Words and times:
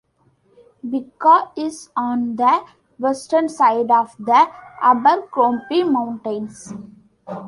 Bigga 0.83 1.51
is 1.55 1.91
on 1.95 2.35
the 2.35 2.65
western 2.97 3.47
side 3.47 3.91
of 3.91 4.15
the 4.17 4.47
Abercrombie 4.81 5.83
Mountains. 5.83 6.73